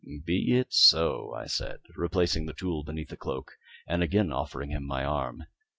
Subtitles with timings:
[0.25, 3.51] "Be it so," I said, replacing the tool beneath the cloak
[3.85, 5.43] and again offering him my arm.